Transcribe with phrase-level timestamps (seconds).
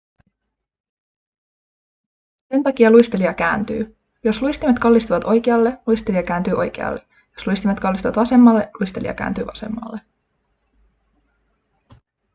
[2.53, 8.69] sen takia luistelija kääntyy jos luistimet kallistuvat oikealle luistelija kääntyy oikealle jos luistimet kallistuvat vasemmalle
[8.79, 9.99] luistelija kääntyy vasemmalle